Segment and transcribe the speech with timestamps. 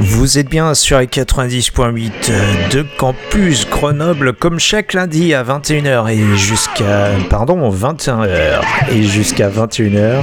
[0.00, 6.36] Vous êtes bien sur les 90.8 de Campus Grenoble comme chaque lundi à 21h et
[6.36, 8.60] jusqu'à pardon 21h
[8.92, 10.22] et jusqu'à 21h.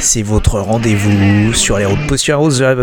[0.00, 2.76] C'est votre rendez-vous sur les routes poussiéreuses de la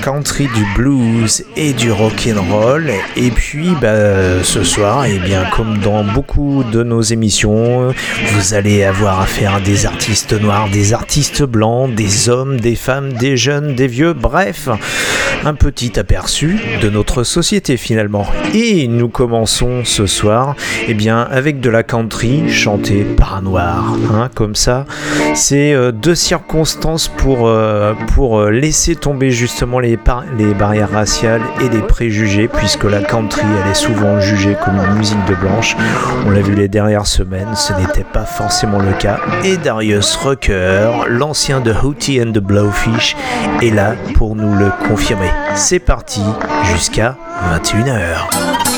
[0.00, 2.90] country, du blues et du rock and roll.
[3.14, 7.92] Et puis bah, ce soir, et bien comme dans beaucoup de nos émissions,
[8.32, 13.12] vous allez avoir affaire à des artistes noirs, des artistes blancs, des hommes, des femmes,
[13.12, 14.70] des jeunes, des vieux, bref,
[15.44, 18.26] un petit aperçu de notre société finalement.
[18.54, 20.56] Et nous commençons ce soir,
[20.88, 24.86] et bien avec de la country chantée par un noir, hein, comme ça.
[25.34, 26.61] C'est euh, deux circonstances
[27.16, 29.98] pour, euh, euh, laisser tomber justement les,
[30.38, 34.96] les barrières raciales et les préjugés, puisque la country elle est souvent jugée comme une
[34.96, 35.76] musique de blanche.
[36.26, 39.18] On l'a vu les dernières semaines, ce n'était pas forcément le cas.
[39.44, 43.16] Et Darius Rucker, l'ancien de Hootie and the Blowfish,
[43.60, 45.30] est là pour nous le confirmer.
[45.54, 46.22] C'est parti
[46.64, 47.16] jusqu'à
[47.54, 48.71] 21h.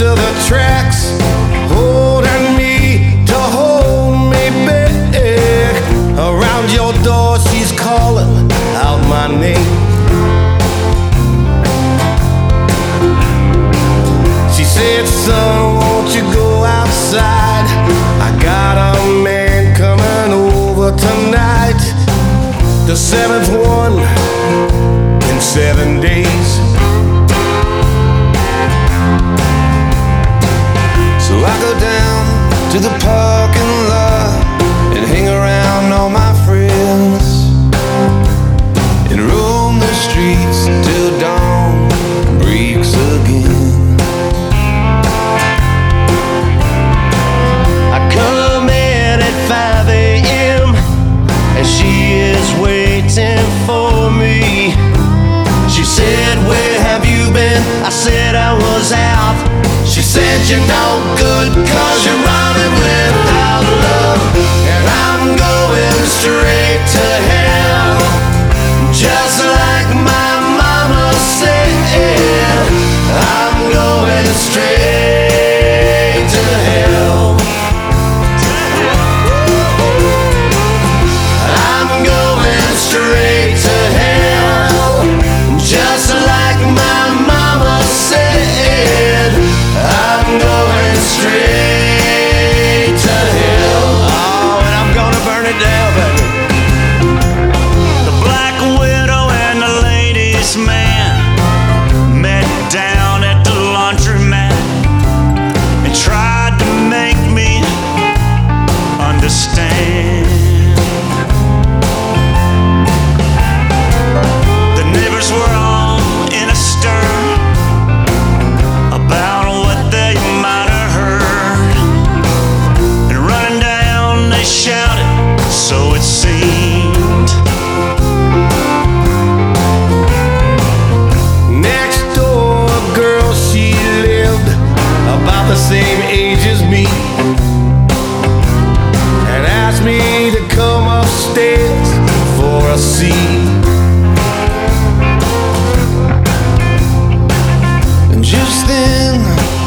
[0.00, 1.10] Of the tracks,
[1.72, 5.74] holding me to hold me back.
[6.16, 9.68] Around your door, she's calling out my name.
[14.54, 17.66] She said, Son, won't you go outside?
[18.20, 21.80] I got a man coming over tonight.
[22.86, 23.98] The seventh one
[25.30, 26.67] in seven days.
[32.70, 33.77] To the parking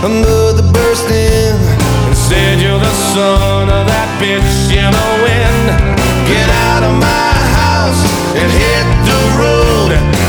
[0.02, 1.56] then, a mother burst in
[2.08, 5.66] and said, You're the son of that bitch in the wind.
[6.28, 8.02] Get out of my house
[8.36, 10.21] and hit the road.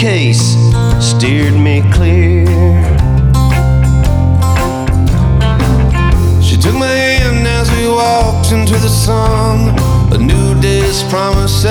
[0.00, 0.56] Suitcase
[0.98, 2.46] steered me clear.
[6.40, 9.78] She took my hand as we walked into the sun.
[10.12, 11.64] A new day's promise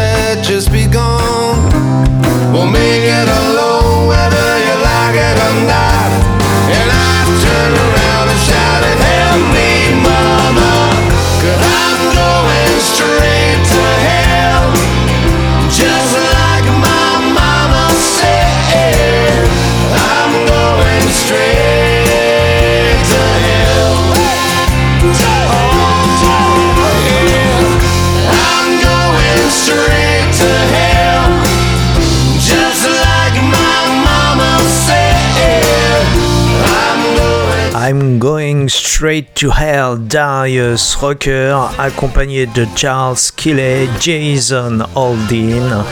[38.99, 45.85] Straight to Hell, Darius Rucker, accompagné de Charles Killey, Jason Aldean.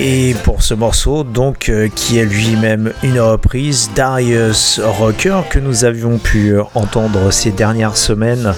[0.00, 5.84] Et pour ce morceau, donc, euh, qui est lui-même une reprise, Darius Rucker, que nous
[5.84, 8.54] avions pu entendre ces dernières semaines,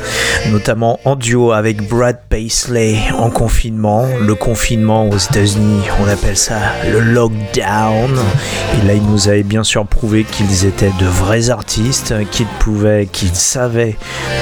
[0.51, 4.07] notamment en duo avec Brad Paisley en confinement.
[4.21, 6.57] Le confinement aux États-Unis, on appelle ça
[6.91, 8.13] le lockdown.
[8.75, 13.09] Et là, il nous avait bien sûr prouvé qu'ils étaient de vrais artistes, qu'ils pouvaient,
[13.13, 13.97] qu'ils savaient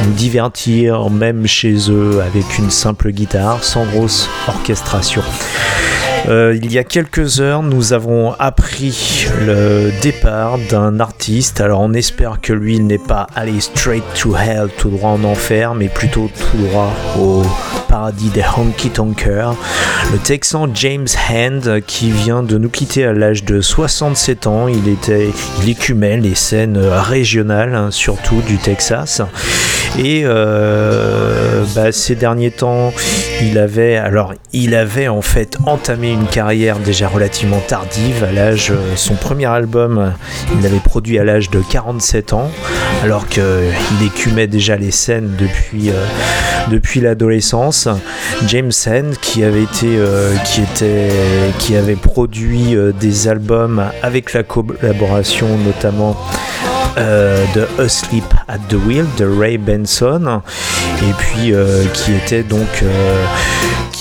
[0.05, 5.23] nous divertir même chez eux avec une simple guitare, sans grosse orchestration.
[6.27, 11.61] Euh, il y a quelques heures, nous avons appris le départ d'un artiste.
[11.61, 15.75] Alors, on espère que lui n'est pas allé straight to hell, tout droit en enfer,
[15.75, 17.43] mais plutôt tout droit au
[17.89, 19.55] paradis des honky tonkers.
[20.13, 24.89] Le Texan James Hand, qui vient de nous quitter à l'âge de 67 ans, il
[24.89, 25.29] était,
[25.63, 29.21] il écumait les scènes régionales, hein, surtout du Texas.
[29.99, 32.93] Et euh, bah, ces derniers temps,
[33.43, 38.25] il avait, alors, il avait en fait entamé une carrière déjà relativement tardive.
[38.25, 40.11] À l'âge, euh, son premier album, euh,
[40.55, 42.51] il l'avait produit à l'âge de 47 ans,
[43.03, 43.43] alors qu'il
[44.05, 46.05] écumait déjà les scènes depuis, euh,
[46.71, 47.89] depuis l'adolescence.
[48.47, 51.11] James Hand, qui avait été, euh, qui était,
[51.59, 56.17] qui avait produit euh, des albums avec la collaboration notamment
[56.97, 60.41] euh, de Asleep at the Wheel de Ray Benson
[61.03, 63.25] et puis euh, qui était donc euh,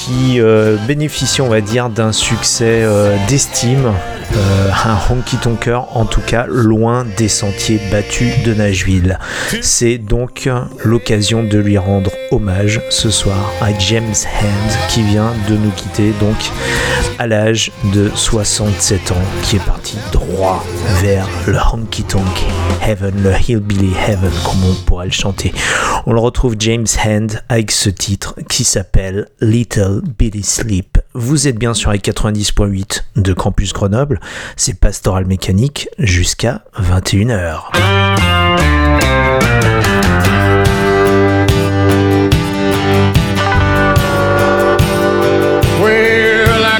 [0.04, 3.94] qui euh, bénéficie on va dire d'un succès euh, d'estime
[4.36, 9.20] euh, un honky tonker en tout cas loin des sentiers battus de Nashville.
[9.62, 10.50] C'est donc
[10.84, 16.12] l'occasion de lui rendre hommage ce soir à James Hand qui vient de nous quitter
[16.20, 16.36] donc
[17.20, 20.63] à l'âge de 67 ans qui est parti droit
[21.02, 22.46] vers le honky tonk
[22.82, 25.54] heaven le hillbilly heaven comme on pourrait le chanter
[26.06, 30.98] on le retrouve James Hand avec ce titre qui s'appelle Little Bitty Sleep.
[31.13, 34.20] Vous êtes bien sur les 90.8 de Campus Grenoble,
[34.58, 38.43] c'est Pastoral Mécanique jusqu'à 21h.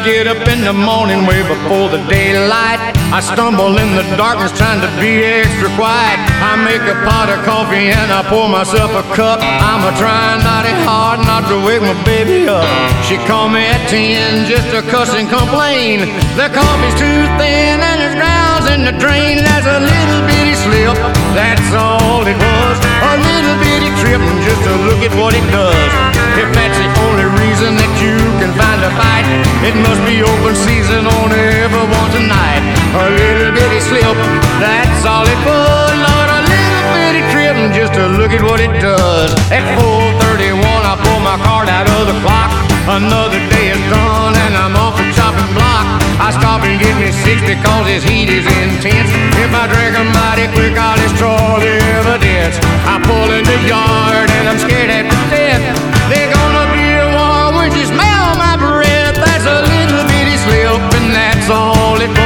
[0.04, 2.80] Get up in the morning way before the daylight.
[3.14, 6.33] I stumble in the darkness trying to be extra quiet.
[6.44, 9.40] I make a pot of coffee and I pour myself a cup.
[9.40, 12.68] I'm a trying mighty hard not to wake my baby up.
[13.08, 16.04] She called me at 10 just to cuss and complain.
[16.36, 19.40] The coffee's too thin and grounds in the drain.
[19.40, 20.98] There's a little bitty slip,
[21.32, 22.76] that's all it was.
[23.08, 25.92] A little bitty trip just to look at what it does.
[26.36, 29.28] If that's the only reason that you can find a fight,
[29.64, 32.64] it must be open season on everyone tonight.
[33.00, 34.18] A little bitty slip,
[34.60, 35.94] that's all it was.
[36.04, 39.32] Lord, a bitty trip just to look at what it does.
[39.50, 42.52] At 4:31, I pull my card out of the clock.
[42.88, 45.86] Another day is done and I'm off the chopping block.
[46.20, 49.10] I stop and get me six because this heat is intense.
[49.40, 52.60] If I drink a mighty quick, I'll destroy the evidence.
[52.84, 55.64] I pull in the yard and I'm scared at the death.
[56.12, 59.16] They're gonna be a war when you smell my breath.
[59.16, 62.23] That's a little bitty slip and that's all it was.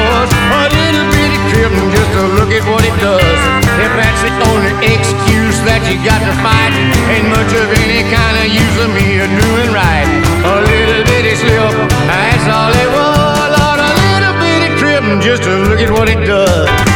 [2.17, 3.21] To look at what it does.
[3.77, 6.73] If that's the only excuse that you got to fight,
[7.13, 10.09] ain't much of any kind of use of me or doing right.
[10.41, 11.77] A little bitty slip,
[12.09, 13.49] that's all it was.
[13.53, 16.86] Lord, a little bitty trip just to look at what it does.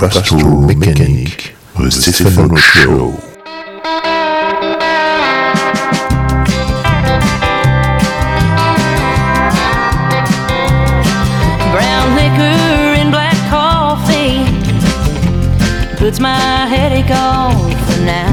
[0.00, 3.10] Pastoral Mechanic, the Stefano Show.
[11.70, 14.42] brown liquor and black coffee
[15.98, 18.32] puts my headache off for now.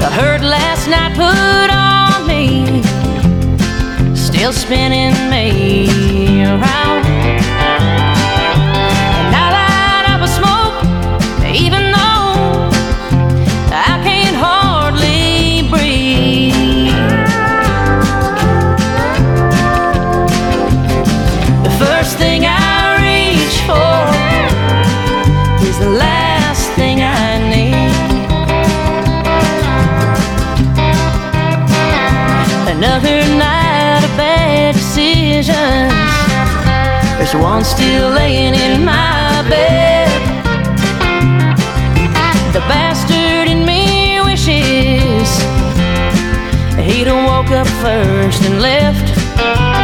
[0.00, 2.82] The hurt last night put on me,
[4.16, 7.07] still spinning me around.
[35.38, 35.92] Decisions.
[37.16, 40.08] There's one still laying in my bed.
[42.52, 45.30] The bastard in me wishes
[46.76, 49.77] he'd woke up first and left.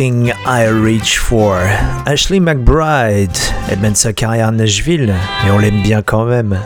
[0.00, 1.58] I Reach For.
[2.06, 3.36] Ashley McBride,
[3.68, 5.12] elle mène sa carrière à Nashville,
[5.44, 6.56] mais on l'aime bien quand même.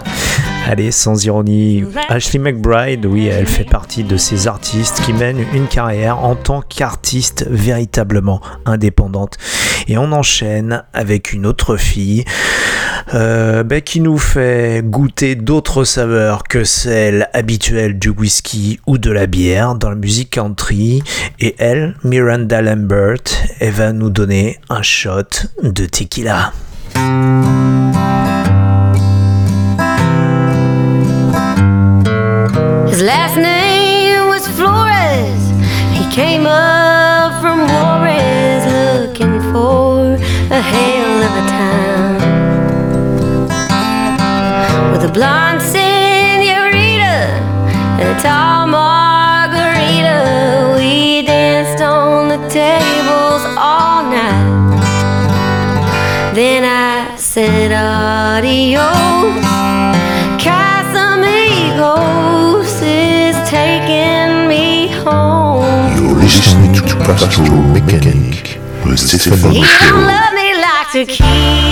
[0.69, 5.67] Allez, sans ironie, Ashley McBride, oui, elle fait partie de ces artistes qui mènent une
[5.67, 9.37] carrière en tant qu'artiste véritablement indépendante.
[9.89, 12.25] Et on enchaîne avec une autre fille
[13.15, 19.11] euh, ben, qui nous fait goûter d'autres saveurs que celles habituelles du whisky ou de
[19.11, 21.03] la bière dans la musique country.
[21.41, 23.19] Et elle, Miranda Lambert,
[23.61, 25.23] elle va nous donner un shot
[25.63, 26.53] de tequila.
[32.93, 35.43] His last name was Flores.
[35.99, 38.67] He came up from Juarez
[39.01, 40.13] looking for
[40.51, 42.21] a hell of a time.
[44.93, 45.63] With a blonde
[67.03, 70.05] listening to Pastoral Mechanic with Stefano He don't
[71.11, 71.72] Show.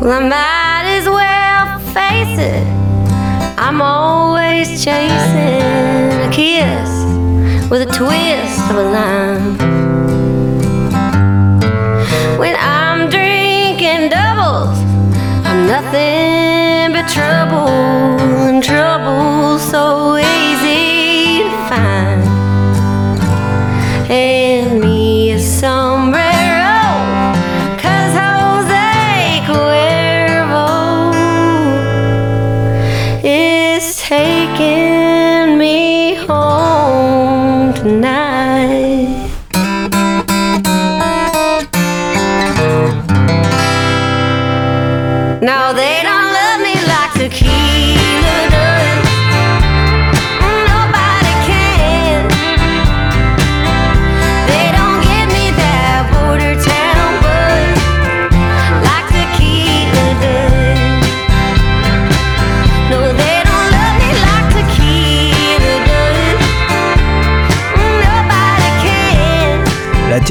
[0.00, 2.64] Well, I might as well face it.
[3.58, 6.88] I'm always chasing a kiss
[7.68, 9.58] with a twist of a lime.
[12.38, 14.78] When I'm drinking doubles,
[15.44, 17.68] I'm nothing but trouble,
[18.46, 22.22] and trouble so easy to find.
[24.08, 24.67] And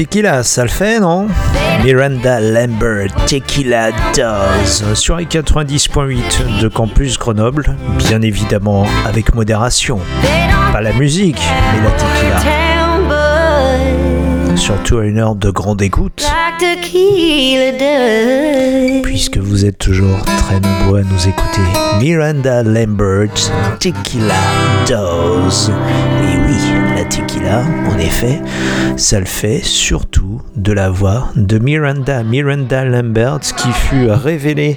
[0.08, 1.28] tequila, ça le fait, non
[1.84, 10.00] Miranda Lambert, Tequila Does, sur les 90.8 de Campus Grenoble, bien évidemment avec modération.
[10.72, 11.40] Pas la musique,
[11.72, 12.40] mais la tequila.
[14.56, 16.26] Surtout à une heure de grande écoute,
[19.02, 21.60] puisque vous êtes toujours très nombreux à nous écouter.
[22.00, 24.34] Miranda Lambert, Tequila
[24.88, 25.70] Does.
[26.22, 26.77] Et oui,
[27.50, 28.40] en effet,
[28.96, 34.76] ça le fait surtout de la voix de Miranda, Miranda Lambert, qui fut révélée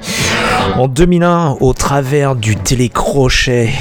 [0.75, 3.71] en 2001 au travers du télécrochet.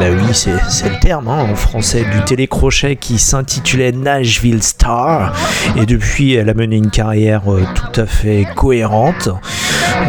[0.00, 5.34] Bah oui, c'est c'est le terme hein, en français, du télécrochet qui s'intitulait Nashville Star.
[5.76, 9.28] Et depuis, elle a mené une carrière euh, tout à fait cohérente.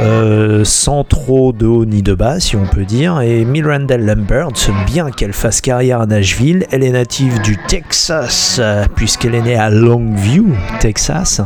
[0.02, 3.22] Euh, sans trop de haut ni de bas, si on peut dire.
[3.22, 4.50] Et Miranda Lambert,
[4.86, 9.56] bien qu'elle fasse carrière à Nashville, elle est native du Texas, euh, puisqu'elle est née
[9.56, 10.48] à Longview,
[10.80, 11.42] Texas.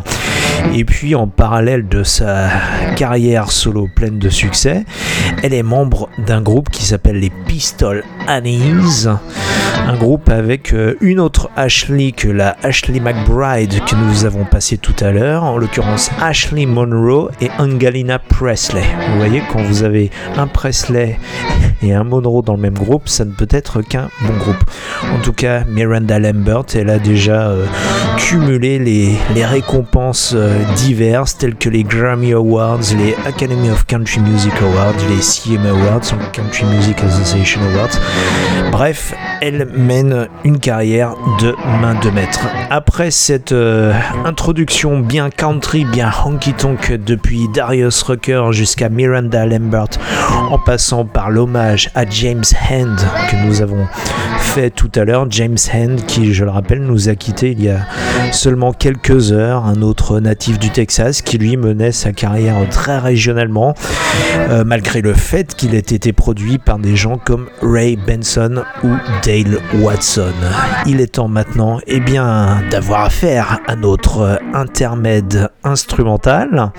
[0.75, 2.49] Et puis en parallèle de sa
[2.95, 4.85] carrière solo pleine de succès,
[5.43, 9.07] elle est membre d'un groupe qui s'appelle les Pistol Annies,
[9.85, 14.77] un groupe avec euh, une autre Ashley que la Ashley McBride que nous avons passée
[14.77, 18.83] tout à l'heure, en l'occurrence Ashley Monroe et Angelina Presley.
[19.11, 21.19] Vous voyez, quand vous avez un Presley
[21.81, 24.63] et un Monroe dans le même groupe, ça ne peut être qu'un bon groupe.
[25.13, 27.65] En tout cas, Miranda Lambert, elle a déjà euh,
[28.17, 34.21] cumulé les, les récompenses euh, diverses telles que les Grammy Awards, les Academy of Country
[34.21, 37.99] Music Awards, les CMA Awards, Country Music Association Awards.
[38.71, 42.47] Bref, elle mène une carrière de main de maître.
[42.69, 43.93] Après cette euh,
[44.25, 48.03] introduction bien country, bien honky-tonk depuis Darius
[48.51, 49.87] Jusqu'à Miranda Lambert,
[50.51, 52.97] en passant par l'hommage à James Hand
[53.29, 53.87] que nous avons
[54.39, 55.25] fait tout à l'heure.
[55.29, 57.79] James Hand qui, je le rappelle, nous a quitté il y a
[58.31, 59.65] seulement quelques heures.
[59.65, 63.73] Un autre natif du Texas qui lui menait sa carrière très régionalement,
[64.37, 68.89] euh, malgré le fait qu'il ait été produit par des gens comme Ray Benson ou
[69.25, 70.33] Dale Watson.
[70.85, 76.71] Il est temps maintenant eh bien, d'avoir affaire à notre intermède instrumental,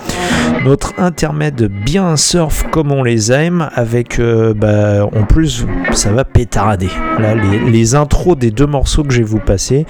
[0.65, 6.25] notre intermède bien surf comme on les aime, avec euh, bah, en plus ça va
[6.25, 6.91] pétarader.
[7.19, 9.87] Là, les, les intros des deux morceaux que je vais vous passer,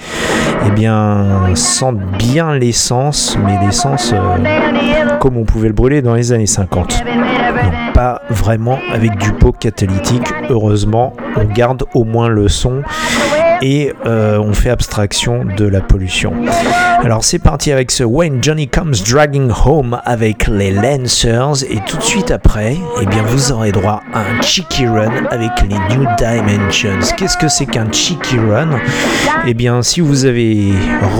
[0.65, 6.31] eh bien, sentent bien l'essence, mais l'essence euh, comme on pouvait le brûler dans les
[6.31, 7.03] années 50.
[7.63, 10.27] Donc pas vraiment avec du pot catalytique.
[10.49, 12.81] Heureusement, on garde au moins le son
[13.61, 16.33] et euh, on fait abstraction de la pollution.
[17.05, 21.97] Alors c'est parti avec ce When Johnny Comes Dragging Home avec les Lancers et tout
[21.97, 26.07] de suite après, eh bien vous aurez droit à un cheeky run avec les New
[26.17, 27.13] Dimensions.
[27.15, 28.79] Qu'est-ce que c'est qu'un cheeky run?
[29.45, 30.71] Eh bien si vous avez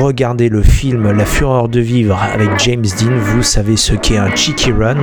[0.01, 4.35] regardé le film La Fureur de vivre avec James Dean, vous savez ce qu'est un
[4.35, 4.97] cheeky run.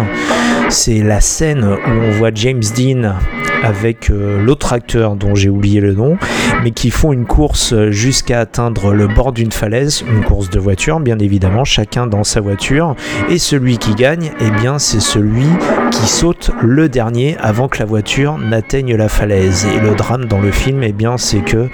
[0.68, 3.14] C'est la scène où on voit James Dean
[3.62, 6.16] avec euh, l'autre acteur dont j'ai oublié le nom,
[6.64, 10.71] mais qui font une course jusqu'à atteindre le bord d'une falaise, une course de voiture
[11.00, 12.96] bien évidemment, chacun dans sa voiture,
[13.28, 15.46] et celui qui gagne, eh bien c'est celui
[15.90, 19.66] qui saute le dernier avant que la voiture n'atteigne la falaise.
[19.66, 21.68] Et le drame dans le film, eh bien c'est que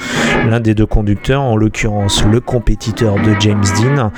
[0.49, 4.11] l'un des deux conducteurs, en l'occurrence le compétiteur de James Dean,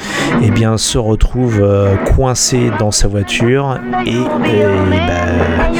[0.43, 4.65] eh bien se retrouve euh, coincé dans sa voiture et, et
[5.07, 5.71] bah,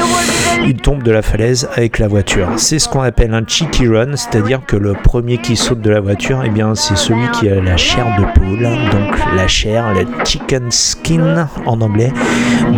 [0.65, 2.47] il tombe de la falaise avec la voiture.
[2.57, 5.99] C'est ce qu'on appelle un cheeky run, c'est-à-dire que le premier qui saute de la
[5.99, 10.05] voiture, eh bien, c'est celui qui a la chair de poule, donc la chair, le
[10.25, 12.11] chicken skin en anglais,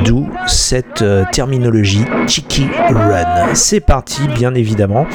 [0.05, 3.53] d'où cette euh, terminologie cheeky run.
[3.53, 5.05] C'est parti, bien évidemment,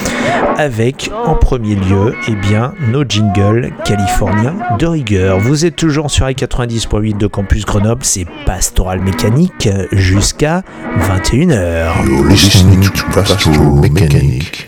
[0.56, 5.38] avec en premier lieu, eh bien, nos jingles californiens de rigueur.
[5.38, 10.62] Vous êtes toujours sur i90.8 de Campus Grenoble, c'est Pastoral Mécanique jusqu'à
[10.98, 12.06] 21h.
[12.06, 14.67] You're listening to Pastoral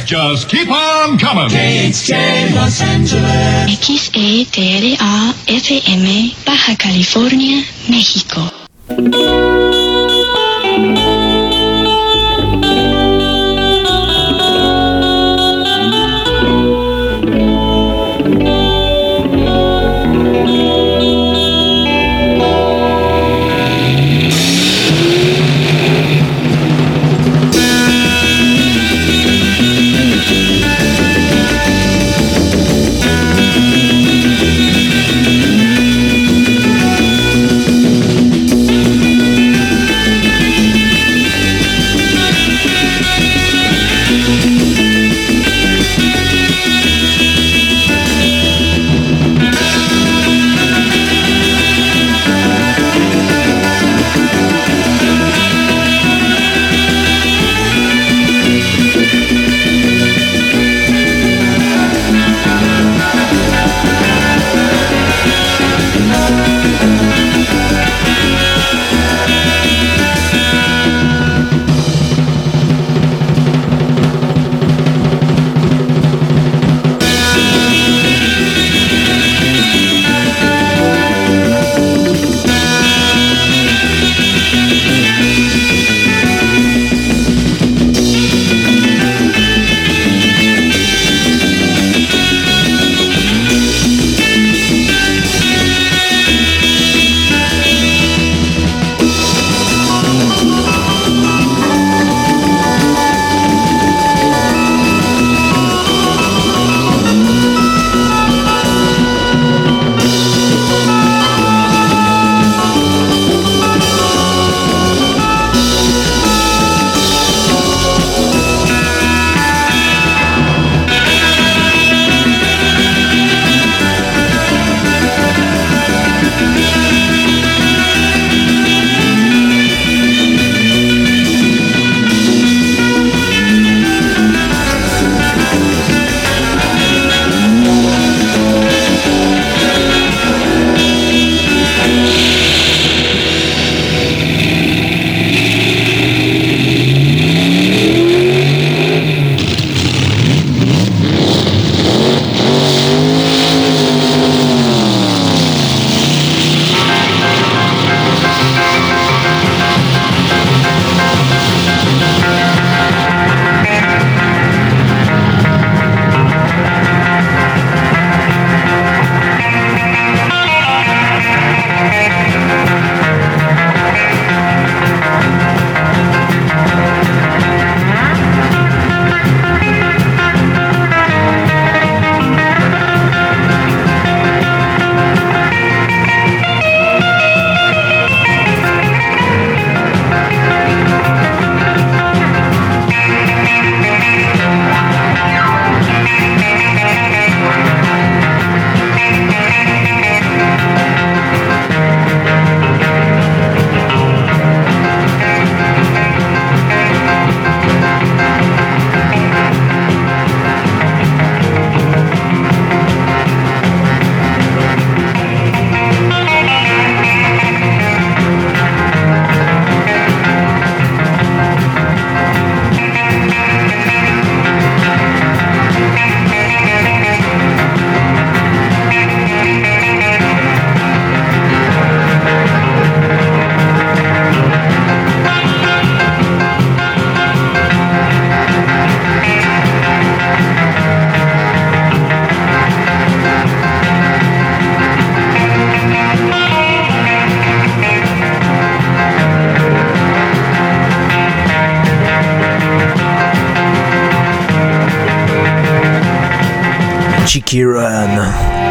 [0.00, 1.48] just keep on coming.
[1.48, 3.70] KHJ Los Angeles.
[3.70, 4.96] XETRA
[5.46, 9.43] FM Baja California, México.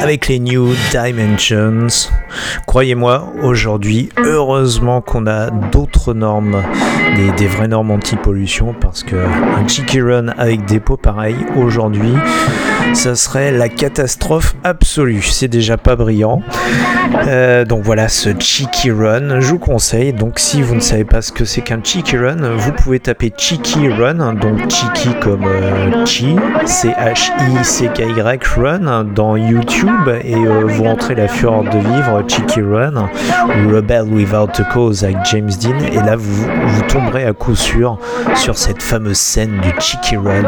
[0.01, 1.87] Avec les New Dimensions.
[2.67, 6.61] Croyez-moi, aujourd'hui, heureusement qu'on a d'autres normes,
[7.37, 12.13] des, vraies normes anti-pollution, parce que un Run avec des pots pareils, aujourd'hui,
[12.93, 15.21] ça serait la catastrophe absolue.
[15.21, 16.41] C'est déjà pas brillant.
[17.27, 20.13] Euh, donc voilà, ce Cheeky Run, je vous conseille.
[20.13, 23.31] Donc si vous ne savez pas ce que c'est qu'un Cheeky Run, vous pouvez taper
[23.35, 31.15] Cheeky Run, donc Cheeky comme euh, Chi, C-H-I-C-K-Y Run dans YouTube et euh, vous rentrez
[31.15, 33.09] la fureur de vivre Cheeky Run
[33.71, 37.97] Rebel Without a Cause avec James Dean et là vous, vous tomberez à coup sûr
[38.35, 40.43] sur cette fameuse scène du Cheeky Run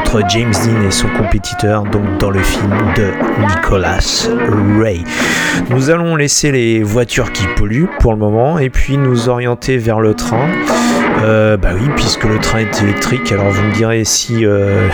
[0.00, 3.12] entre James Dean et son compétiteur donc dans le film de
[3.46, 4.28] Nicholas
[4.80, 5.04] Ray.
[5.70, 10.00] Nous allons laisser les voitures qui polluent pour le moment et puis nous orienter vers
[10.00, 10.48] le train.
[11.22, 14.88] Euh, bah oui, puisque le train est électrique, alors vous me direz si, euh,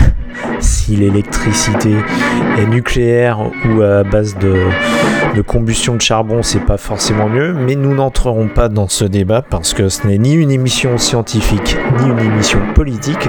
[0.61, 1.95] si l'électricité
[2.59, 4.57] est nucléaire ou à base de,
[5.47, 9.75] combustion de charbon, c'est pas forcément mieux, mais nous n'entrerons pas dans ce débat parce
[9.75, 13.29] que ce n'est ni une émission scientifique ni une émission politique.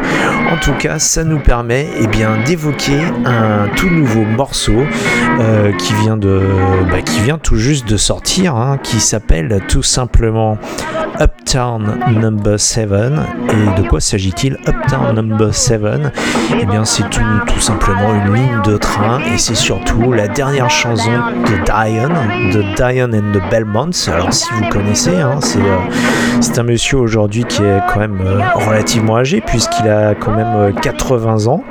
[0.52, 4.84] En tout cas, ça nous permet eh bien, d'évoquer un tout nouveau morceau
[5.39, 6.41] euh, qui, vient de,
[6.89, 10.58] bah, qui vient tout juste de sortir, hein, qui s'appelle tout simplement
[11.19, 12.89] Uptown Number 7.
[12.91, 15.82] Et de quoi s'agit-il Uptown Number 7
[16.60, 21.12] Eh bien, c'est tout, simplement une ligne de train et c'est surtout la dernière chanson
[21.12, 24.08] de Diane, de Diane and the Belmonts.
[24.08, 25.77] Alors, si vous connaissez, hein, c'est euh,
[26.39, 30.56] c'est un monsieur aujourd'hui qui est quand même euh, relativement âgé puisqu'il a quand même
[30.56, 31.63] euh, 80 ans.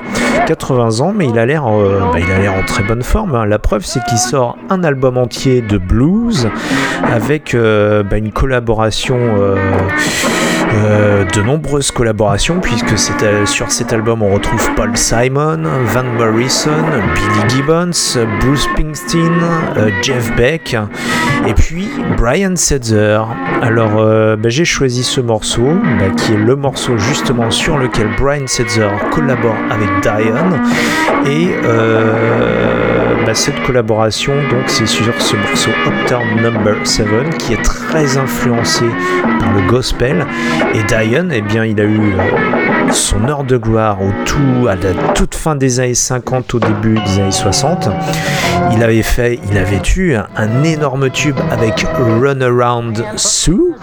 [0.44, 3.34] 80 ans, mais il a l'air euh, bah, il a l'air en très bonne forme.
[3.34, 3.46] hein.
[3.46, 6.48] La preuve, c'est qu'il sort un album entier de blues
[7.02, 9.18] avec euh, bah, une collaboration.
[10.74, 16.70] Euh, de nombreuses collaborations puisque euh, sur cet album on retrouve Paul Simon, Van Morrison,
[17.14, 19.40] Billy Gibbons, Bruce Springsteen,
[19.76, 20.76] euh, Jeff Beck
[21.46, 23.20] et puis Brian Setzer.
[23.62, 24.04] Alors
[24.36, 28.88] bah, j'ai choisi ce morceau bah, qui est le morceau justement sur lequel Brian Setzer
[29.10, 30.62] collabore avec Diane
[31.26, 31.48] et
[33.34, 34.34] cette collaboration.
[34.50, 37.06] Donc c'est sur ce morceau Uptown Number 7
[37.38, 38.84] qui est très influencé
[39.40, 40.26] par le gospel.
[40.74, 44.74] Et Diane eh bien il a eu euh, son heure de gloire au tout à
[44.74, 47.88] la toute fin des années 50 au début des années 60
[48.72, 51.86] il avait fait il avait eu un, énorme tube avec
[52.20, 53.74] Run Around Sue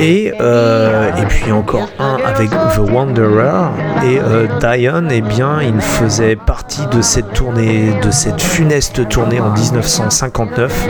[0.00, 3.70] et, euh, et puis encore un avec The Wanderer.
[4.04, 9.40] Et euh, Diane eh bien il faisait partie de cette tournée de cette funeste tournée
[9.40, 10.88] en 1959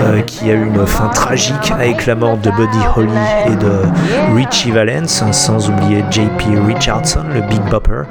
[0.00, 3.12] euh, qui a eu une fin tragique avec la mort de Buddy Holly
[3.46, 6.42] et de Richie Valens sans oublier JP
[6.88, 8.04] Le Big Bopper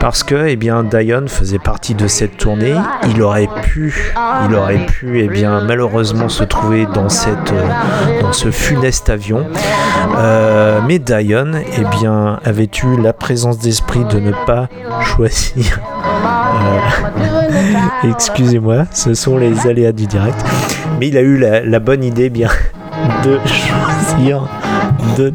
[0.00, 2.74] parce que eh bien Diane faisait partie de cette tournée.
[3.08, 4.12] Il aurait pu
[4.46, 9.46] il aurait pu eh bien malheureusement se trouver dans cette euh, dans ce funeste avion.
[10.18, 14.68] Euh, mais Diane eh bien avait eu la présence d'esprit de ne pas
[15.00, 15.80] choisir.
[18.04, 20.38] Euh, excusez-moi ce sont les aléas du direct.
[21.00, 22.50] Mais il a eu la, la bonne idée bien
[23.24, 24.46] de choisir
[25.16, 25.32] de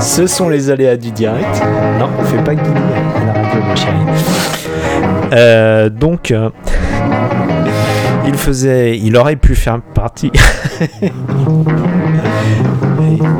[0.00, 1.62] ce sont les aléas du direct.
[1.98, 2.80] Non on fait pas guillemets
[3.16, 3.96] à la radio ma chérie.
[5.32, 6.50] Euh, donc euh,
[8.26, 10.30] il faisait il aurait pu faire partie.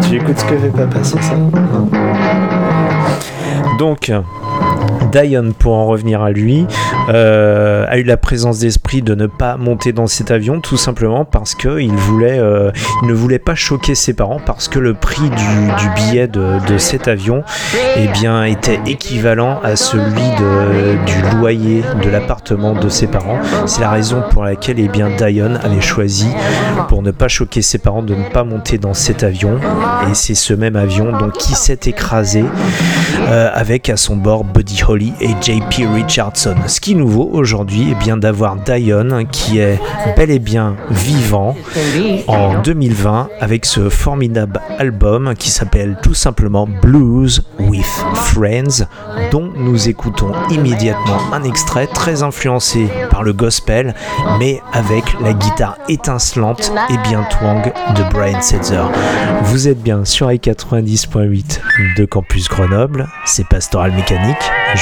[0.03, 1.35] Tu écoutes ce que fait pas passer ça?
[3.79, 4.21] Donc euh,
[5.13, 6.67] Diane, pour en revenir à lui,
[7.11, 11.25] euh, a eu la présence d'esprit de ne pas monter dans cet avion, tout simplement
[11.25, 12.71] parce que il voulait, euh,
[13.03, 17.45] ne voulait pas choquer ses parents, parce que le prix du, billet de, cet avion,
[17.97, 18.09] eh
[18.51, 20.23] était équivalent à celui
[21.07, 23.39] du loyer de l'appartement de ses parents.
[23.67, 26.29] C'est la raison pour laquelle, eh bien, Diane avait choisi,
[26.89, 29.59] pour ne pas choquer ses parents, de ne pas monter dans cet avion.
[30.11, 32.45] Et c'est ce même avion qui s'est écrasé
[33.29, 36.55] euh, avec à son bord Buddy Holly et JP Richardson.
[36.67, 39.81] Ce qui nous vaut aujourd'hui est bien d'avoir Diane qui est
[40.17, 41.57] bel et bien vivant
[42.29, 48.87] en 2020 avec ce formidable album qui s'appelle tout simplement Blues with Friends
[49.31, 53.95] dont nous écoutons immédiatement un extrait très influencé par le gospel
[54.39, 58.85] mais avec la guitare étincelante et bien twang de Brian Setzer.
[59.45, 61.61] Vous êtes bien sur i 90.8
[61.97, 64.51] de Campus Grenoble, c'est Pastoral Mécanique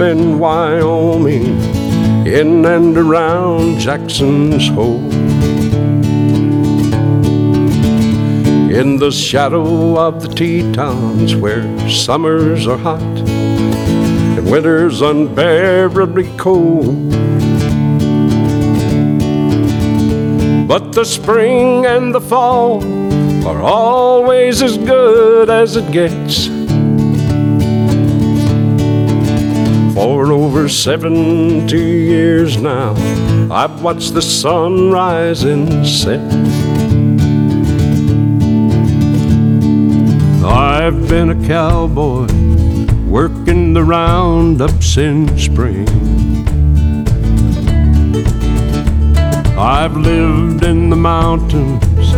[0.00, 1.58] in Wyoming,
[2.26, 5.10] in and around Jackson's Hole.
[8.72, 17.10] In the shadow of the Tetons, where summers are hot and winters unbearably cold.
[20.68, 22.82] But the spring and the fall
[23.46, 26.51] are always as good as it gets.
[30.62, 32.94] For 70 years now,
[33.50, 36.20] I've watched the sun rise and set.
[40.44, 42.28] I've been a cowboy
[43.08, 45.88] working the roundups in spring.
[49.58, 52.12] I've lived in the mountains,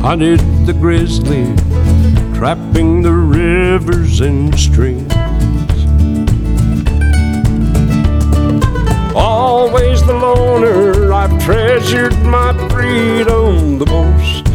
[0.00, 1.54] hunted the grizzly,
[2.34, 5.09] trapping the rivers and streams.
[9.72, 14.48] Always the loner, I've treasured my freedom the most.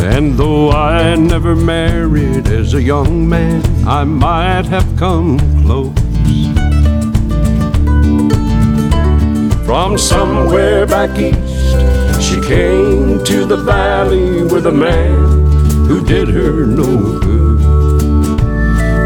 [0.00, 5.92] And though I never married as a young man, I might have come close.
[9.66, 16.64] From somewhere back east, she came to the valley with a man who did her
[16.64, 17.41] no good.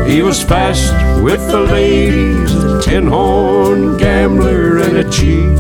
[0.07, 0.93] He was fast
[1.23, 5.59] with the ladies, a tin horn gambler and a cheat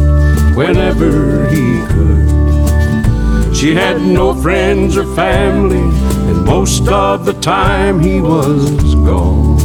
[0.56, 3.56] whenever he could.
[3.56, 5.78] She had no friends or family,
[6.30, 9.58] and most of the time he was gone.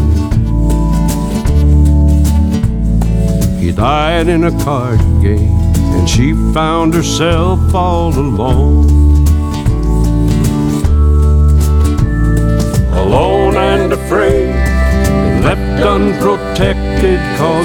[3.59, 5.59] He died in a card game,
[5.95, 8.89] and she found herself all alone.
[8.89, 9.00] Alone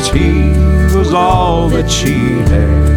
[0.07, 0.53] cause he
[0.97, 2.15] was all that she
[2.51, 2.97] had.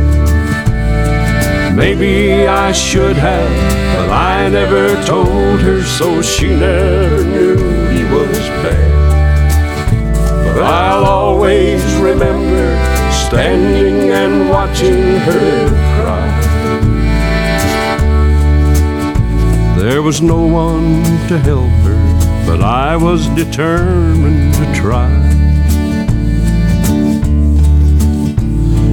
[1.75, 7.55] Maybe I should have, but I never told her, so she never knew
[7.89, 8.89] he was bad.
[10.55, 12.77] But I'll always remember
[13.27, 15.69] standing and watching her
[16.01, 16.35] cry.
[19.77, 25.28] There was no one to help her, but I was determined to try.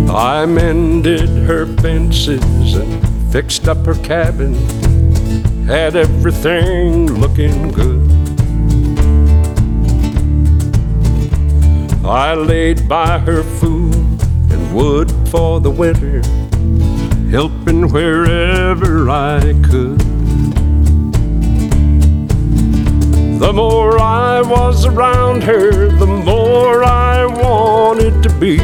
[0.08, 4.54] I mended her fences and fixed up her cabin,
[5.66, 8.10] had everything looking good.
[12.04, 16.22] I laid by her food and wood for the winter,
[17.30, 19.98] helping wherever I could.
[23.40, 28.58] The more I was around her, the more I wanted to be.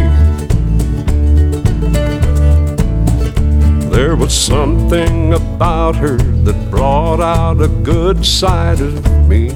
[4.13, 9.53] There was something about her that brought out a good side of me.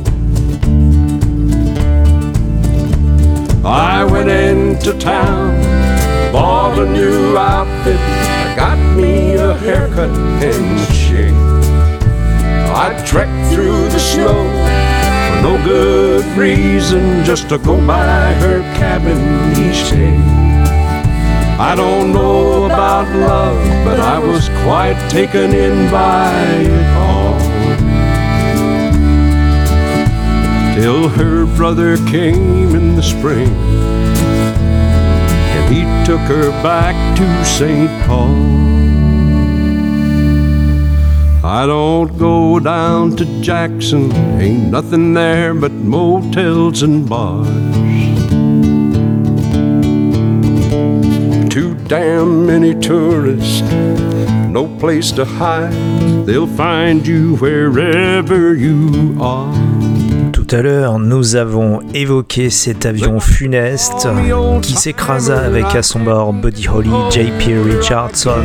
[3.63, 5.61] I went into town,
[6.33, 11.35] bought a new outfit, I got me a haircut and shave.
[12.75, 14.33] I trekked through the snow
[15.29, 20.46] for no good reason, just to go by her cabin each day.
[21.59, 26.31] I don't know about love, but I was quite taken in by
[26.61, 27.39] it all.
[30.75, 33.49] Till her brother came in the spring,
[35.57, 37.91] and he took her back to St.
[38.07, 38.37] Paul.
[41.43, 47.76] I don't go down to Jackson, ain't nothing there but motels and bars.
[51.57, 55.73] Too damn many tourists, no place to hide.
[56.27, 59.66] They'll find you wherever you are.
[60.47, 64.07] Tout à l'heure, nous avons évoqué cet avion funeste
[64.63, 68.45] qui s'écrasa avec à son bord Buddy Holly, JP Richardson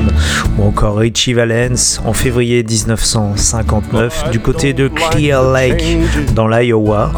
[0.57, 5.99] ou encore Richie Valens en février 1959 du côté de Clear Lake
[6.33, 7.11] dans l'Iowa.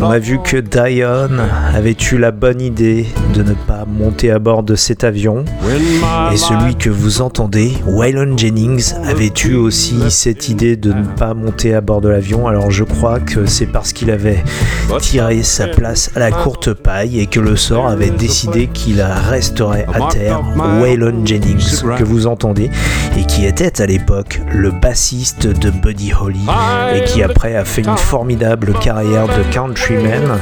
[0.00, 1.38] On a vu que Dion
[1.74, 5.44] avait eu la bonne idée de ne pas monter à bord de cet avion.
[6.32, 11.34] Et celui que vous entendez, Waylon Jennings, avait eu aussi cette idée de ne pas
[11.34, 12.48] monter à bord de l'avion.
[12.48, 14.42] Alors je crois que c'est parce qu'il avait
[15.00, 19.86] tiré sa place à la courte paille et que le sort avait décidé qu'il resterait
[19.92, 20.40] à terre.
[20.80, 22.70] Waylon Jennings, que vous entendez,
[23.18, 26.46] et qui était à l'époque le bassiste de Buddy Holly
[26.94, 30.38] et qui après a fait une formidable carrière de countryman,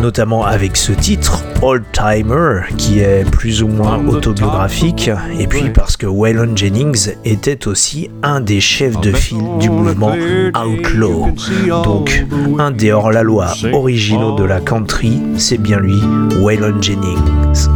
[0.00, 5.96] notamment avec ce titre Old Timer qui est plus ou moins autobiographique, et puis parce
[5.96, 10.14] que Waylon Jennings était aussi un des chefs de file du mouvement
[10.54, 11.28] Outlaw,
[11.84, 12.24] donc
[12.58, 16.00] un des hors-la-loi originaux de la country, c'est bien lui,
[16.40, 17.68] Waylon Jennings.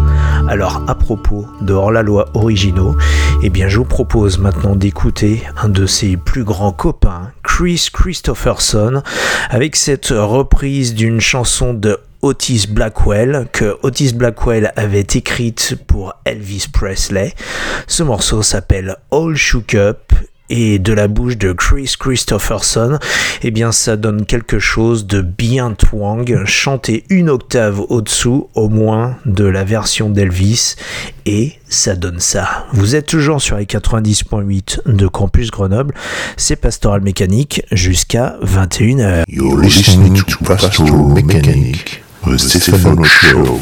[0.48, 2.96] Alors à propos de hors-la-loi originaux,
[3.42, 9.02] eh bien je vous propose maintenant d'écouter un de ses plus grands copains, Chris Christopherson,
[9.50, 16.68] avec cette reprise d'une chanson de Otis Blackwell que Otis Blackwell avait écrite pour Elvis
[16.72, 17.34] Presley.
[17.86, 20.14] Ce morceau s'appelle All Shook Up
[20.48, 22.98] et de la bouche de Chris Christopherson,
[23.42, 29.16] eh bien ça donne quelque chose de bien twang, chanté une octave au-dessous au moins
[29.26, 30.76] de la version d'Elvis,
[31.26, 32.66] et ça donne ça.
[32.72, 35.94] Vous êtes toujours sur les 90.8 de Campus Grenoble,
[36.36, 39.24] c'est Pastoral Mécanique jusqu'à 21h.
[39.28, 43.60] You're listening to Pastoral Mechanic, the Stefano Show.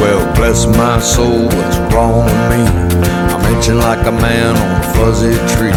[0.00, 2.62] Well, bless my soul, what's wrong with me?
[3.32, 5.70] I'm itching like a man on a policy tree.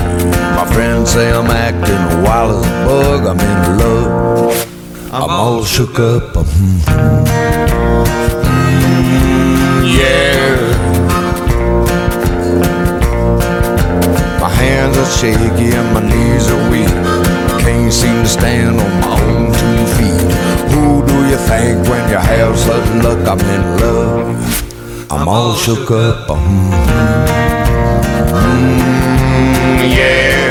[0.55, 3.25] My friends say I'm acting wild as a bug.
[3.27, 5.13] I'm in love.
[5.13, 6.33] I'm all shook up.
[6.33, 6.81] Mm,
[9.97, 10.42] yeah.
[14.63, 16.95] Hands are shaky and my knees are weak.
[17.53, 20.31] I Can't seem to stand on my own two feet.
[20.71, 23.21] Who do you think when you have such luck?
[23.31, 25.11] I'm in love.
[25.11, 26.27] I'm all shook up.
[26.27, 26.71] Mm,
[28.41, 30.42] mm, yeah.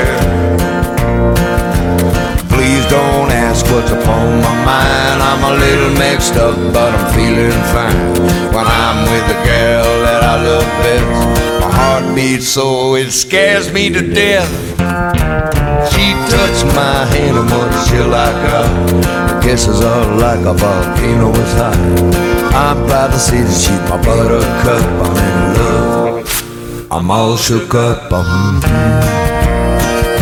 [2.83, 5.21] Please don't ask what's upon my mind.
[5.23, 7.95] I'm a little mixed up, but I'm feeling fine.
[8.53, 13.71] When I'm with the girl that I love best, my heart beats so it scares
[13.71, 14.49] me to death.
[15.93, 19.41] She touched my hand and what a chill I got.
[19.43, 21.77] Kisses are like a volcano is hot.
[22.53, 24.83] I'm proud to see that she's my buttercup.
[25.05, 26.91] I'm in love.
[26.91, 28.11] I'm all shook up.
[28.11, 28.61] I'm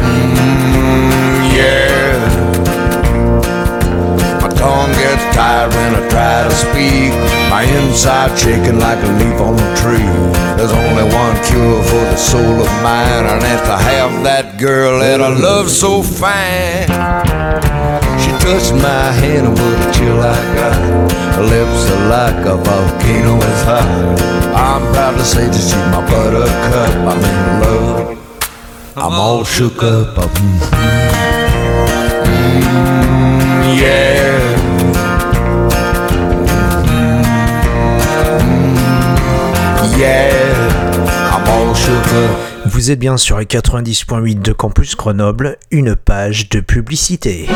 [0.03, 0.90] Mm,
[5.41, 7.11] tired when I try to speak.
[7.53, 10.11] My inside shaking like a leaf on a tree.
[10.57, 14.99] There's only one cure for the soul of mine, and that's to have that girl
[14.99, 16.87] that I love so fine.
[18.21, 20.77] She touched my hand and what a chill I got.
[21.35, 23.89] Her lips are like a volcano is hot.
[24.65, 26.93] I'm proud to say that she's my buttercup.
[27.09, 27.99] I'm in love.
[29.03, 30.17] I'm all shook up.
[30.23, 30.29] I'm,
[32.31, 34.70] Mm, yeah.
[42.65, 47.47] Vous êtes bien sur les 90.8 de Campus Grenoble, une page de publicité.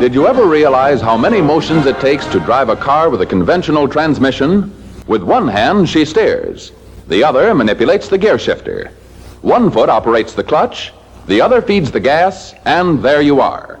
[0.00, 3.26] Did you ever realize how many motions it takes to drive a car with a
[3.26, 4.72] conventional transmission?
[5.06, 6.72] With one hand, she steers.
[7.08, 8.90] The other manipulates the gear shifter.
[9.42, 10.92] One foot operates the clutch,
[11.28, 13.78] the other feeds the gas, and there you are.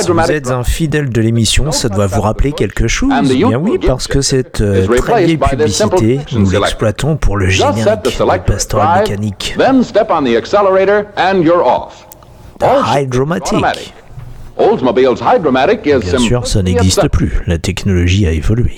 [0.00, 3.10] Si vous êtes un fidèle de l'émission, ça doit vous rappeler quelque chose.
[3.30, 7.84] Eh Bien oui, parce que cette euh, très vieille publicité, nous l'exploitons pour le générique,
[8.12, 9.54] selector pastoral mécanique.
[12.96, 13.52] Hydromatic.
[15.98, 17.42] Bien sûr, ça n'existe plus.
[17.46, 18.76] La technologie a évolué.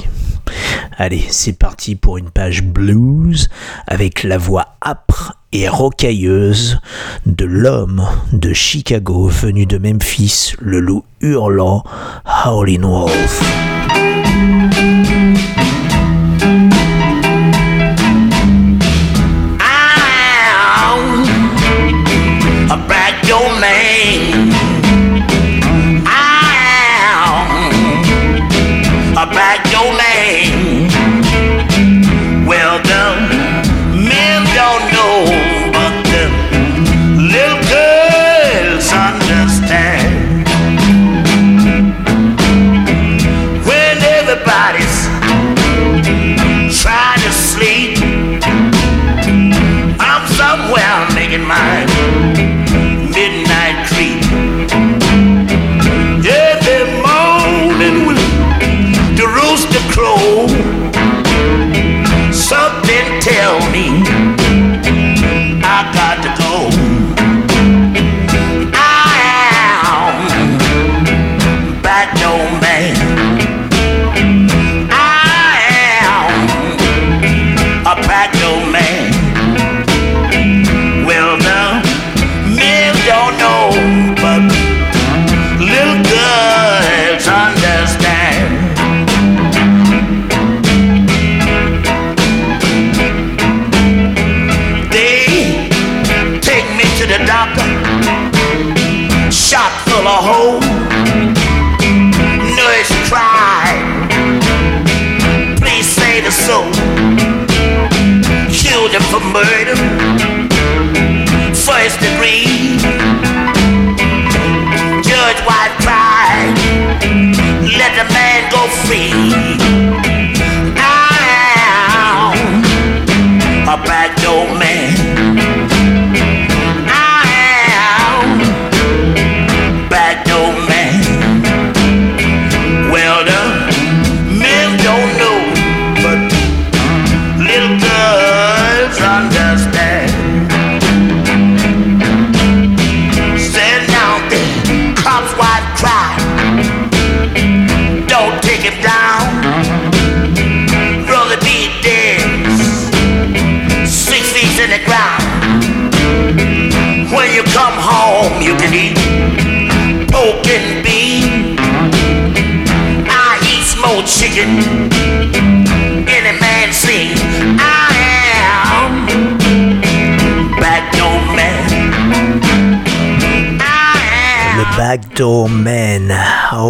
[0.97, 3.49] Allez, c'est parti pour une page blues
[3.87, 6.79] avec la voix âpre et rocailleuse
[7.27, 11.85] de l'homme de Chicago venu de Memphis, le loup hurlant
[12.25, 13.74] Howlin' Wolf.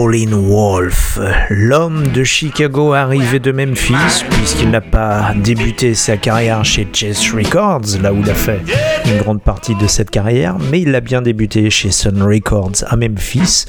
[0.04, 1.18] Howlin' Wolf,
[1.50, 8.00] l'homme de Chicago arrivé de Memphis, puisqu'il n'a pas débuté sa carrière chez Chess Records,
[8.00, 8.60] là où il a fait
[9.04, 12.94] une grande partie de cette carrière, mais il a bien débuté chez Sun Records à
[12.94, 13.66] Memphis,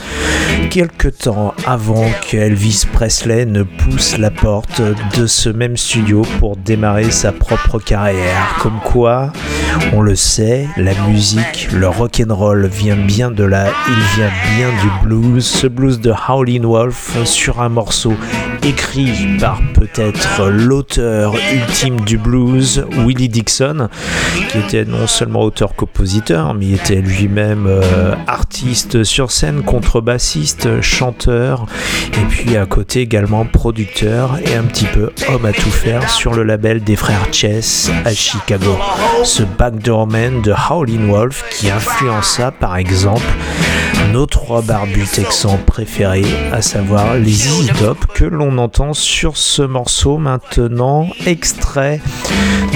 [0.70, 4.80] quelque temps avant qu'Elvis Presley ne pousse la porte
[5.18, 8.58] de ce même studio pour démarrer sa propre carrière.
[8.60, 9.34] Comme quoi,
[9.92, 15.08] on le sait, la musique, le rock'n'roll vient bien de là, il vient bien du
[15.08, 18.14] blues, ce blues de Howlin' Wolf sur un morceau
[18.62, 23.88] écrit par peut-être l'auteur ultime du blues, Willie Dixon,
[24.50, 31.66] qui était non seulement auteur-compositeur, mais était lui-même euh, artiste sur scène, contrebassiste, chanteur,
[32.12, 36.34] et puis à côté également producteur et un petit peu homme à tout faire sur
[36.34, 38.78] le label des frères Chess à Chicago.
[39.24, 43.24] Ce backdoorman de Howlin' Wolf qui influença par exemple
[44.16, 47.34] nos trois barbus texans préférés, à savoir les
[47.78, 51.99] Top, que l'on entend sur ce morceau maintenant, extrait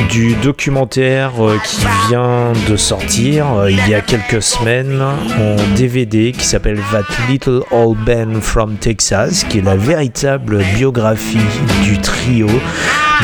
[0.09, 6.33] du documentaire euh, qui vient de sortir euh, il y a quelques semaines en DVD
[6.33, 11.37] qui s'appelle That Little Old Band from Texas, qui est la véritable biographie
[11.85, 12.49] du trio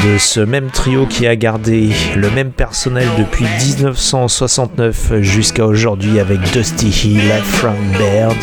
[0.03, 6.39] de ce même trio qui a gardé le même personnel depuis 1969 jusqu'à aujourd'hui avec
[6.51, 8.37] Dusty Hill, Frank Baird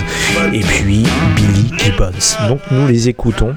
[0.53, 1.05] et puis
[1.36, 2.48] Billy Gibbons.
[2.48, 3.55] Donc nous les écoutons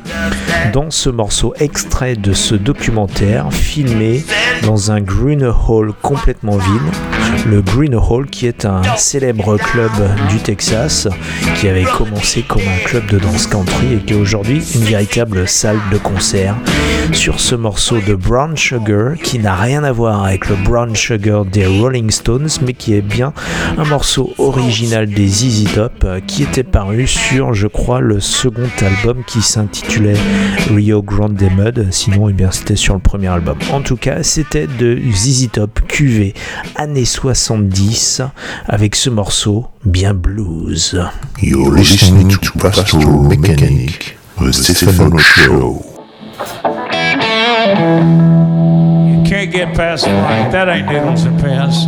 [0.73, 4.23] dans ce morceau extrait de ce documentaire filmé
[4.63, 7.45] dans un Green Hall complètement vide.
[7.47, 9.91] Le Green Hall qui est un célèbre club
[10.29, 11.07] du Texas
[11.55, 15.47] qui avait commencé comme un club de danse country et qui est aujourd'hui une véritable
[15.47, 16.55] salle de concert
[17.11, 21.45] sur ce morceau de Brown Sugar qui n'a rien à voir avec le Brown Sugar
[21.45, 23.33] des Rolling Stones mais qui est bien
[23.77, 28.69] un morceau original des ZZ Top euh, qui était paru sur je crois le second
[28.81, 30.17] album qui s'intitulait
[30.69, 34.67] Rio Grande Mud sinon eh bien c'était sur le premier album en tout cas c'était
[34.67, 36.33] de ZZ Top QV
[36.75, 38.21] années 70
[38.67, 40.97] avec ce morceau bien blues
[41.41, 45.83] You're listening to Pastoral Mechanic, the Stefano Show.
[49.05, 50.49] You can't get past the light.
[50.51, 51.85] That ain't needles and pants.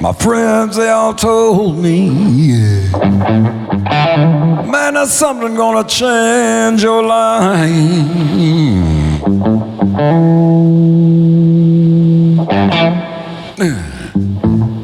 [0.00, 2.10] My friends, they all told me,
[4.70, 7.70] man, there's something gonna change your life.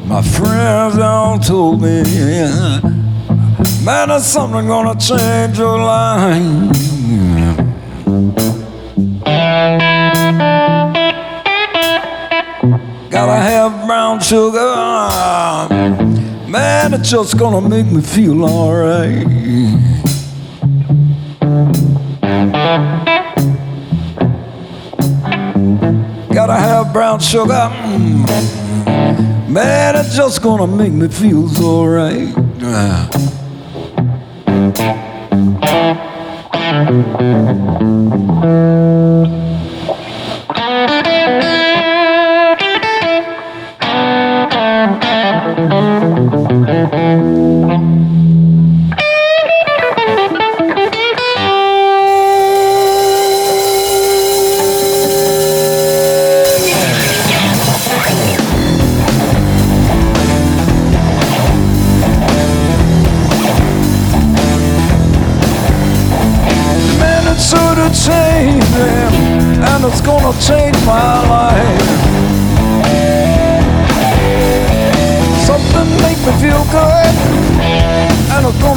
[0.07, 2.03] My friends, all told me,
[3.83, 6.71] man, there's something gonna change your life.
[13.09, 14.75] Gotta have brown sugar.
[16.47, 19.25] Man, it's just gonna make me feel alright.
[26.33, 27.69] Gotta have brown sugar.
[29.49, 31.81] Man, it's just gonna make me feel so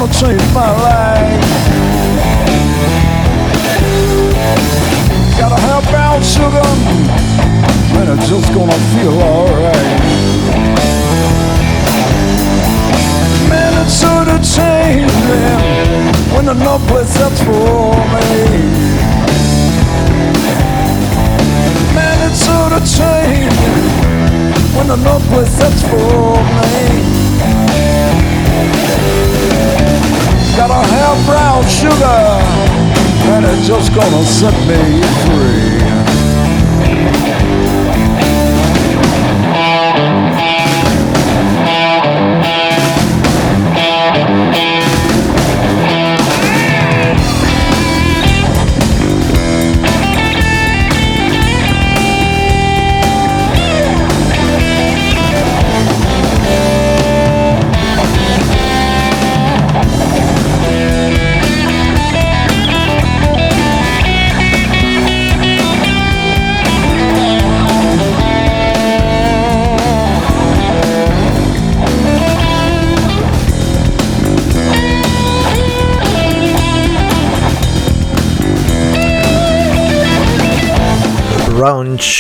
[0.07, 1.45] Gonna change my life.
[5.39, 6.69] Gotta have brown sugar,
[7.99, 10.01] and it's just gonna feel alright.
[13.49, 15.09] Man, it's sort of changing
[16.35, 18.35] when there's no place that's for me.
[21.95, 23.89] Man, it's sort of changing
[24.77, 27.05] when there's no place that's for me.
[30.57, 32.07] Gotta have brown sugar,
[33.35, 35.74] and it's just gonna set me free.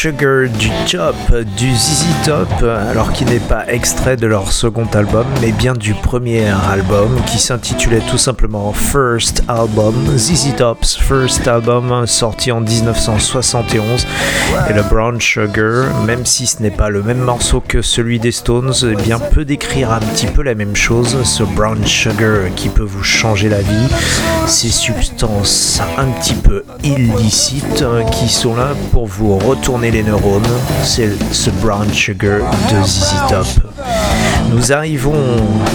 [0.04, 1.16] Sugar du Top,
[1.56, 5.94] du ZZ Top, alors qu'il n'est pas extrait de leur second album, mais bien du
[5.94, 14.06] premier album qui s'intitulait tout simplement First Album, ZZ Top's First Album, sorti en 1971.
[14.68, 18.32] Et le Brown Sugar, même si ce n'est pas le même morceau que celui des
[18.32, 22.68] Stones, eh bien peut décrire un petit peu la même chose, ce Brown Sugar qui
[22.68, 23.88] peut vous changer la vie,
[24.46, 30.42] ces substances un petit peu illicites hein, qui sont là pour vous retourner les neurones.
[30.82, 33.46] C'est ce brown sugar de ZZ Top.
[34.50, 35.14] Nous arrivons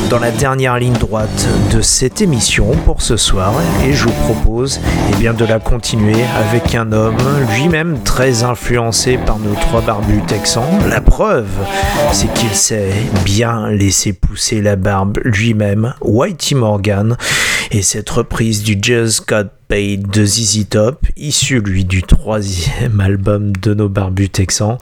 [0.10, 3.54] dans la dernière ligne droite de cette émission pour ce soir
[3.86, 7.16] et je vous propose eh bien, de la continuer avec un homme
[7.56, 10.64] lui-même très influencé par nos trois barbus texans.
[10.90, 11.48] La preuve,
[12.12, 12.92] c'est qu'il sait
[13.24, 17.16] bien laisser pousser la barbe lui-même, Whitey Morgan,
[17.72, 23.52] et cette reprise du Just Got Paid de ZZ Top, issu lui du troisième album
[23.56, 24.78] de nos barbus texans,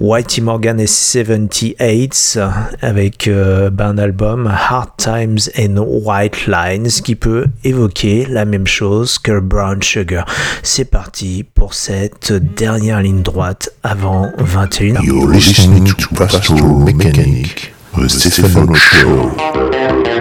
[0.00, 2.38] Whitey Morgan et 78
[2.82, 8.66] avec euh, ben, un album Hard Times and White Lines qui peut évoquer la même
[8.66, 10.26] chose que Brown Sugar.
[10.62, 15.02] C'est parti pour cette dernière ligne droite avant 21h.
[15.04, 15.86] You're listening
[18.74, 20.17] Show.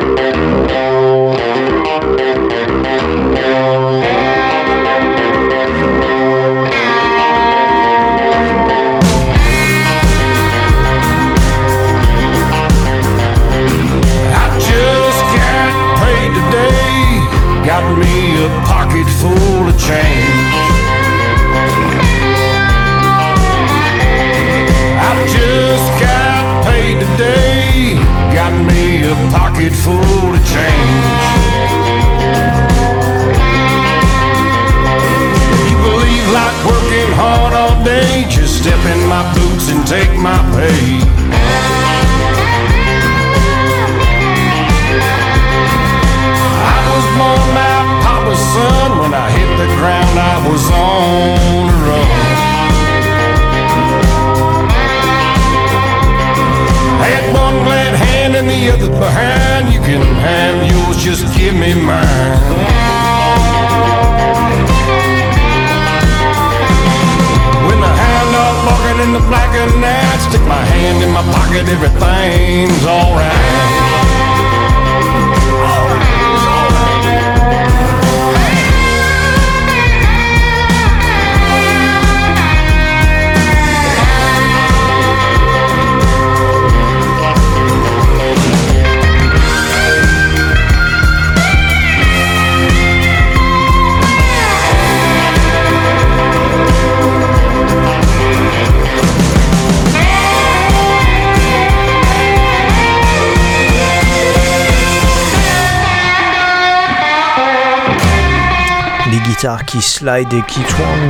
[109.81, 110.59] Slide et qui.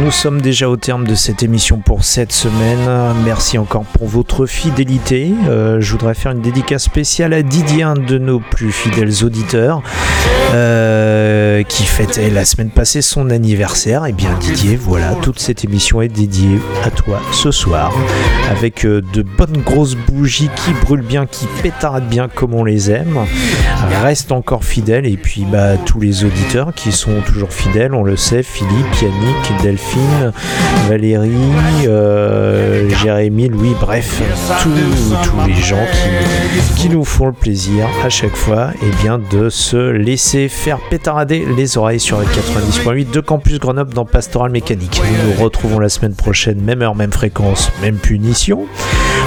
[0.04, 2.80] Nous sommes déjà au terme de cette émission pour cette semaine.
[3.26, 5.34] Merci encore pour votre fidélité.
[5.48, 9.82] Euh, je voudrais faire une dédicace spéciale à Didier, un de nos plus fidèles auditeurs,
[10.58, 14.06] euh, qui fêtait la semaine passée son anniversaire.
[14.06, 17.94] Et bien Didier, voilà, toute cette émission est dédiée à toi ce soir,
[18.50, 22.90] avec euh, de bonnes grosses bougies qui brûlent bien, qui pétardent bien comme on les
[22.92, 23.20] aime.
[24.04, 28.16] Reste encore fidèle et puis bah tous les auditeurs qui sont toujours fidèles, on le
[28.16, 30.32] sait, Philippe, Yannick, Delphine,
[30.88, 31.32] Valérie,
[31.88, 34.22] euh, Jérémy, Louis, bref,
[34.62, 34.70] tous,
[35.48, 35.86] les gens
[36.76, 41.46] qui, nous font le plaisir à chaque fois et bien de se laisser faire pétarader
[41.56, 45.02] les oreilles sur le 90.8 de Campus Grenoble dans Pastoral Mécanique.
[45.04, 48.66] Nous nous retrouvons la semaine prochaine, même heure, même fréquence, même punition.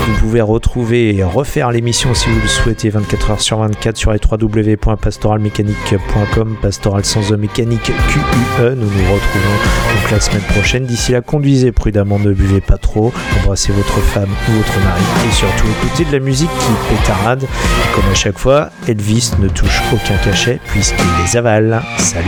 [0.07, 4.13] Vous pouvez retrouver et refaire l'émission si vous le souhaitez 24 heures sur 24 sur
[4.13, 8.21] les www.pastoralmécanique.com pastoral sans e mécanique QUE.
[8.61, 9.57] Nous nous retrouvons
[9.95, 10.85] donc la semaine prochaine.
[10.85, 15.33] D'ici là, conduisez prudemment, ne buvez pas trop, embrassez votre femme ou votre mari et
[15.33, 17.47] surtout écoutez de la musique qui pétarade.
[17.95, 21.83] Comme à chaque fois, Elvis ne touche aucun cachet puisqu'il les avale.
[21.99, 22.27] Salut,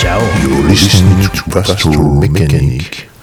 [0.00, 0.20] ciao.